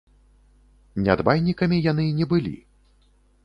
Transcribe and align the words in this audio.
Нядбайнікамі 1.05 1.77
яны 1.91 2.09
не 2.21 2.25
былі. 2.33 2.59